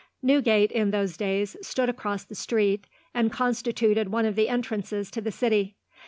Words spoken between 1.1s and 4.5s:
days, stood across the street, and constituted one of the